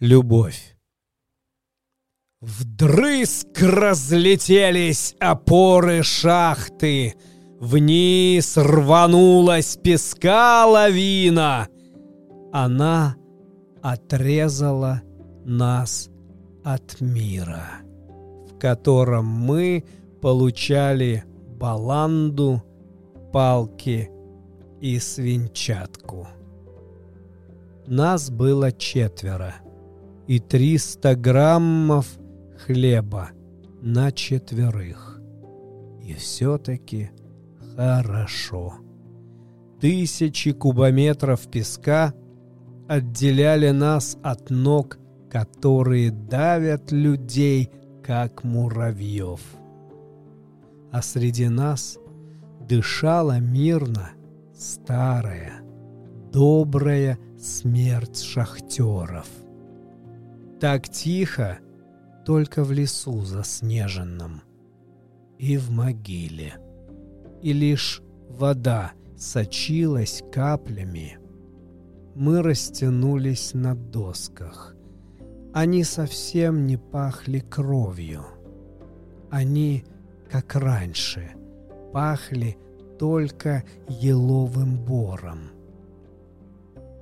[0.00, 0.76] любовь.
[2.40, 7.14] Вдрызг разлетелись опоры шахты,
[7.60, 11.68] Вниз рванулась песка лавина.
[12.50, 13.16] Она
[13.82, 15.02] отрезала
[15.44, 16.08] нас
[16.64, 17.68] от мира,
[18.48, 19.84] в котором мы
[20.22, 21.24] получали
[21.58, 22.62] баланду,
[23.30, 24.10] палки
[24.80, 26.26] и свинчатку.
[27.86, 29.56] Нас было четверо
[30.30, 32.06] и триста граммов
[32.64, 33.30] хлеба
[33.82, 35.20] на четверых.
[36.00, 37.10] И все-таки
[37.74, 38.74] хорошо.
[39.80, 42.14] Тысячи кубометров песка
[42.86, 47.68] отделяли нас от ног, которые давят людей,
[48.00, 49.40] как муравьев.
[50.92, 51.98] А среди нас
[52.68, 54.10] дышала мирно
[54.54, 55.54] старая,
[56.32, 59.26] добрая смерть шахтеров.
[60.60, 61.58] Так тихо,
[62.26, 64.42] только в лесу заснеженном
[65.38, 66.56] и в могиле.
[67.40, 71.18] И лишь вода сочилась каплями.
[72.14, 74.76] Мы растянулись на досках.
[75.54, 78.26] Они совсем не пахли кровью.
[79.30, 79.84] Они,
[80.30, 81.30] как раньше,
[81.94, 82.58] пахли
[82.98, 85.52] только еловым бором.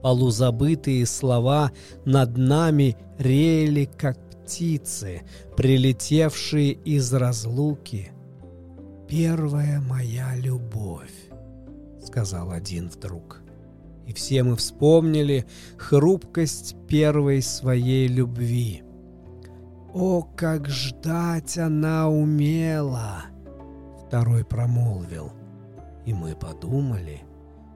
[0.03, 1.73] Полузабытые слова
[2.05, 5.23] над нами реяли, как птицы,
[5.57, 8.13] прилетевшие из разлуки.
[9.09, 11.31] «Первая моя любовь»,—
[12.05, 13.43] сказал один вдруг.
[14.07, 18.83] И все мы вспомнили хрупкость первой своей любви.
[19.93, 23.25] «О, как ждать она умела!»
[24.07, 25.33] Второй промолвил.
[26.07, 27.23] И мы подумали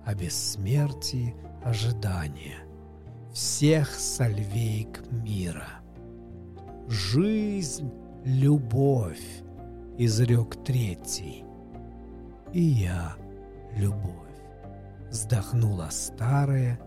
[0.07, 2.59] о бессмертии ожидания
[3.33, 5.69] всех сальвейк мира.
[6.89, 7.91] «Жизнь—
[8.25, 9.43] любовь»,—
[9.99, 11.45] изрек третий.
[12.53, 13.17] «И я—
[13.77, 14.13] любовь»,—
[15.11, 16.79] вздохнула старая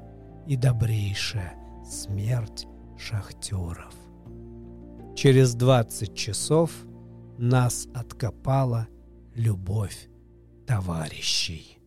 [0.45, 2.67] и добрейшая смерть
[2.97, 3.95] шахтеров.
[5.15, 6.71] Через двадцать часов
[7.37, 8.87] нас откопала
[9.33, 10.09] любовь
[10.67, 11.79] товарищей.